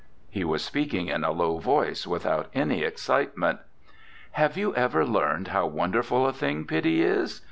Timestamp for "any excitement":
2.55-3.59